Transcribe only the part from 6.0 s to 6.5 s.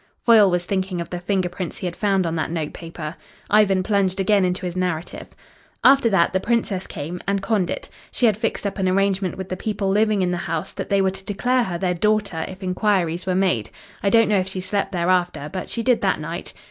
that the